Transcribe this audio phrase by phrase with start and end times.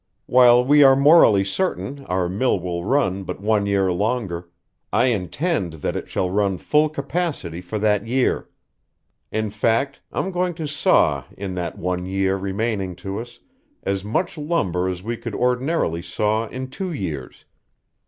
[0.25, 4.49] "While we are morally certain our mill will run but one year longer,
[4.91, 8.49] I intend that it shall run full capacity for that year.
[9.31, 13.37] In fact, I'm going to saw in that one year remaining to us
[13.83, 17.45] as much lumber as we would ordinarily saw in two years.